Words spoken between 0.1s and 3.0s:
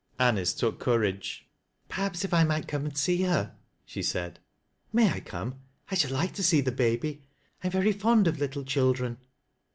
Anice took courage." Perhaps if I might come and